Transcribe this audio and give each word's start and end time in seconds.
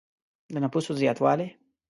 د 0.53 0.55
نفوسو 0.63 0.91
زیاتوالی. 1.01 1.47